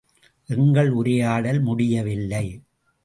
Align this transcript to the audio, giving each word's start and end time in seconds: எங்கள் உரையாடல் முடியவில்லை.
எங்கள் 0.49 0.89
உரையாடல் 0.89 1.61
முடியவில்லை. 1.61 2.45